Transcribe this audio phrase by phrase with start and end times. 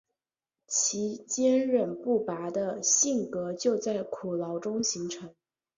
[0.65, 5.35] 其坚忍不拔的性格就在苦牢中形成。